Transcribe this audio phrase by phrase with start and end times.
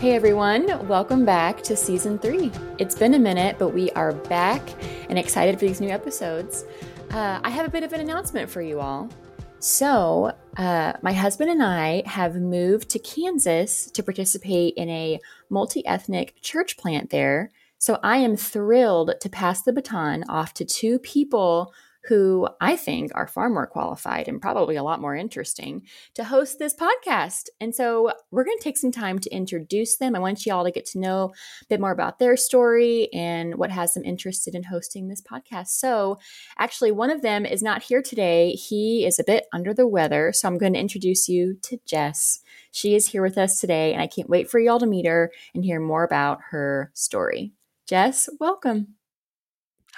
[0.00, 2.50] Hey everyone, welcome back to season three.
[2.78, 4.62] It's been a minute, but we are back
[5.10, 6.64] and excited for these new episodes.
[7.10, 9.10] Uh, I have a bit of an announcement for you all.
[9.58, 15.84] So, uh, my husband and I have moved to Kansas to participate in a multi
[15.84, 17.50] ethnic church plant there.
[17.76, 21.74] So, I am thrilled to pass the baton off to two people
[22.04, 25.82] who I think are far more qualified and probably a lot more interesting
[26.14, 27.48] to host this podcast.
[27.60, 30.16] And so we're going to take some time to introduce them.
[30.16, 31.32] I want you all to get to know
[31.62, 35.68] a bit more about their story and what has them interested in hosting this podcast.
[35.68, 36.18] So,
[36.58, 38.52] actually, one of them is not here today.
[38.52, 40.32] He is a bit under the weather.
[40.32, 42.40] So, I'm going to introduce you to Jess.
[42.72, 45.32] She is here with us today, and I can't wait for y'all to meet her
[45.54, 47.52] and hear more about her story.
[47.86, 48.99] Jess, welcome.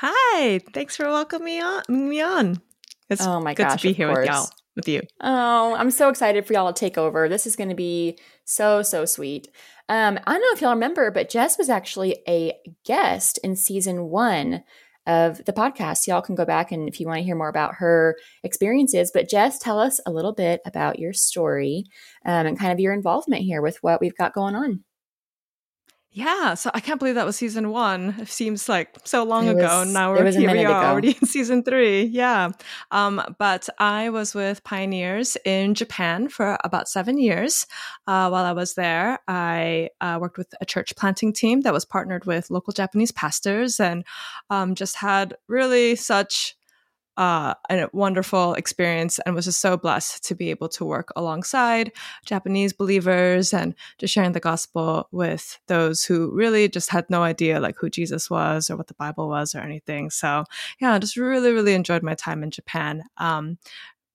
[0.05, 2.61] Hi, thanks for welcoming me on.
[3.09, 5.01] It's oh my good gosh, to be here with y'all, with you.
[5.21, 7.29] Oh, I'm so excited for y'all to take over.
[7.29, 9.47] This is going to be so so sweet.
[9.89, 12.53] Um, I don't know if y'all remember, but Jess was actually a
[12.85, 14.65] guest in season one
[15.07, 16.09] of the podcast.
[16.09, 19.13] Y'all can go back and if you want to hear more about her experiences.
[19.15, 21.85] But Jess, tell us a little bit about your story
[22.27, 24.83] um, and kind of your involvement here with what we've got going on.
[26.15, 28.15] Yeah, so I can't believe that was season one.
[28.19, 29.85] It seems like so long was, ago.
[29.85, 30.53] Now we're here.
[30.53, 32.03] We are already in season three.
[32.03, 32.51] Yeah,
[32.91, 37.67] um, but I was with Pioneers in Japan for about seven years.
[38.07, 41.87] Uh, while I was there, I uh, worked with a church planting team that was
[41.87, 44.05] partnered with local Japanese pastors, and
[44.51, 46.57] um, just had really such
[47.17, 51.93] uh, a wonderful experience and was just so blessed to be able to work alongside
[52.25, 57.61] Japanese believers and just sharing the gospel with those who really just had no idea
[57.61, 60.11] like who Jesus was or what the Bible was or anything.
[60.11, 60.45] So
[60.81, 63.05] yeah, I just really, really enjoyed my time in Japan.
[63.19, 63.59] Um,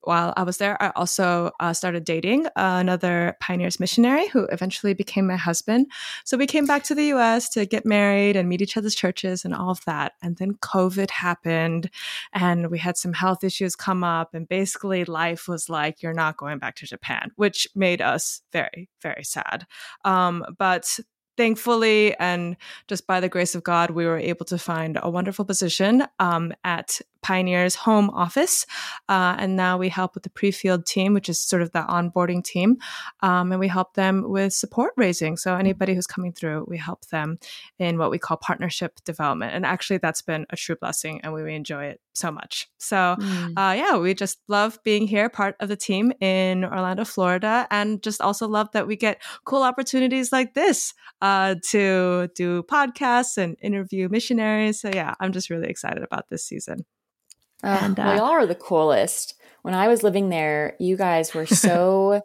[0.07, 5.27] while I was there, I also uh, started dating another Pioneers missionary who eventually became
[5.27, 5.87] my husband.
[6.23, 9.43] So we came back to the US to get married and meet each other's churches
[9.43, 10.13] and all of that.
[10.21, 11.89] And then COVID happened
[12.31, 14.33] and we had some health issues come up.
[14.33, 18.89] And basically, life was like, you're not going back to Japan, which made us very,
[19.01, 19.67] very sad.
[20.05, 20.99] Um, but
[21.35, 25.45] thankfully and just by the grace of God, we were able to find a wonderful
[25.45, 28.65] position um, at Pioneer's home office.
[29.09, 31.81] Uh, and now we help with the pre field team, which is sort of the
[31.81, 32.77] onboarding team.
[33.21, 35.35] Um, and we help them with support raising.
[35.35, 37.37] So anybody who's coming through, we help them
[37.79, 39.53] in what we call partnership development.
[39.53, 42.69] And actually, that's been a true blessing and we enjoy it so much.
[42.77, 43.49] So, mm.
[43.57, 48.01] uh, yeah, we just love being here, part of the team in Orlando, Florida, and
[48.01, 53.57] just also love that we get cool opportunities like this uh, to do podcasts and
[53.61, 54.79] interview missionaries.
[54.79, 56.85] So, yeah, I'm just really excited about this season.
[57.63, 59.35] Uh, and, uh, well, y'all are the coolest.
[59.61, 62.23] When I was living there, you guys were so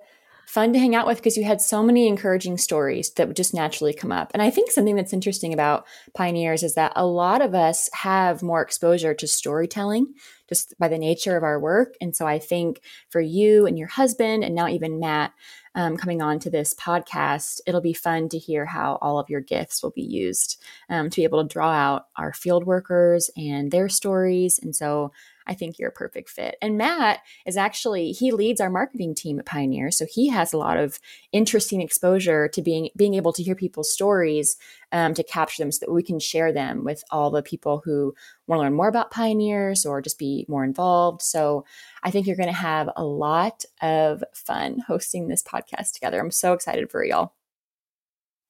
[0.52, 3.54] fun to hang out with because you had so many encouraging stories that would just
[3.54, 4.30] naturally come up.
[4.34, 8.42] And I think something that's interesting about pioneers is that a lot of us have
[8.42, 10.12] more exposure to storytelling
[10.50, 11.94] just by the nature of our work.
[12.02, 15.32] And so I think for you and your husband, and now even Matt,
[15.74, 19.40] um, coming on to this podcast, it'll be fun to hear how all of your
[19.40, 23.70] gifts will be used um, to be able to draw out our field workers and
[23.70, 24.60] their stories.
[24.62, 25.12] And so
[25.46, 26.56] I think you're a perfect fit.
[26.62, 30.58] And Matt is actually he leads our marketing team at Pioneer, so he has a
[30.58, 30.98] lot of
[31.32, 34.56] interesting exposure to being being able to hear people's stories
[34.92, 38.14] um, to capture them, so that we can share them with all the people who
[38.46, 41.22] want to learn more about Pioneers or just be more involved.
[41.22, 41.64] So
[42.02, 46.20] I think you're going to have a lot of fun hosting this podcast together.
[46.20, 47.32] I'm so excited for y'all.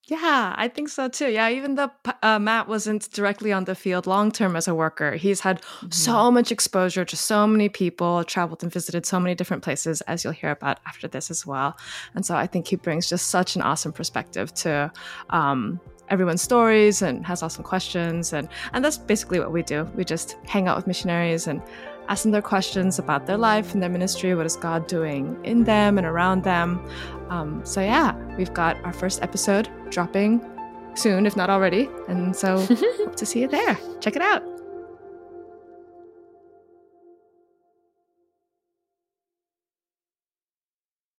[0.08, 1.28] Yeah, I think so too.
[1.28, 1.90] Yeah, even though
[2.24, 5.90] uh, Matt wasn't directly on the field long term as a worker, he's had mm-hmm.
[5.90, 10.24] so much exposure to so many people, traveled and visited so many different places, as
[10.24, 11.76] you'll hear about after this as well.
[12.16, 14.90] And so I think he brings just such an awesome perspective to
[15.30, 18.32] um, everyone's stories and has awesome questions.
[18.32, 19.84] And, and that's basically what we do.
[19.94, 21.62] We just hang out with missionaries and
[22.08, 24.34] ask them their questions about their life and their ministry.
[24.34, 26.86] What is God doing in them and around them?
[27.30, 30.44] Um, so, yeah, we've got our first episode dropping
[30.94, 31.88] soon, if not already.
[32.08, 33.78] And so, hope to see you there.
[34.00, 34.51] Check it out.